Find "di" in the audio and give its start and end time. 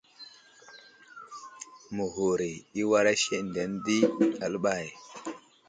3.85-3.99